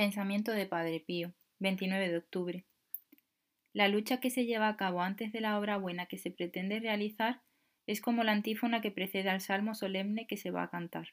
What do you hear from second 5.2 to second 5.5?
de